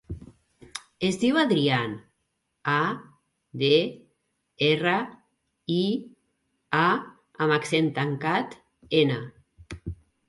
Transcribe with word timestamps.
Es 1.09 1.17
diu 1.23 1.35
Adrián: 1.41 1.91
a, 2.75 2.77
de, 3.63 3.71
erra, 4.69 4.95
i, 5.75 5.79
a 6.81 6.87
amb 7.47 7.57
accent 7.59 7.91
tancat, 8.01 8.57
ena. 9.05 9.21